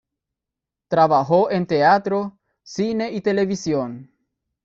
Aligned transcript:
Trabajó 0.87 1.51
en 1.51 1.67
teatro, 1.67 2.39
cine 2.63 3.11
y 3.11 3.21
televisión. 3.21 4.09